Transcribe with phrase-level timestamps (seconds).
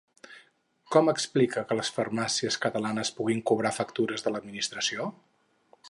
[0.95, 5.11] Com explica que les farmàcies catalanes puguin cobrar factures de l'administració?